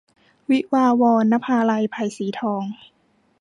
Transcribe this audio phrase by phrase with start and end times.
[0.49, 2.63] วิวาห์วอน- นภาลัย ไผ่สีทอง